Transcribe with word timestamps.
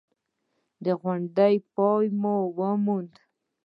غونډې 1.01 1.53
پای 1.73 2.05
وموند. 2.59 3.13